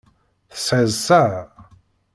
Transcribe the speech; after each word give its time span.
Tesɛiḍ 0.51 0.89
ssaɛa. 0.95 1.43